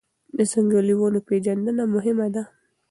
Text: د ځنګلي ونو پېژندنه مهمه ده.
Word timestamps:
د 0.37 0.39
ځنګلي 0.51 0.93
ونو 0.97 1.19
پېژندنه 1.27 1.83
مهمه 1.95 2.27
ده. 2.33 2.43